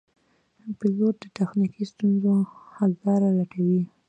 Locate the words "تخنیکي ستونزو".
1.37-2.33